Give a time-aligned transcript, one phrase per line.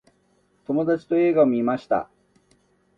[0.65, 2.09] 友達と映画を観ました。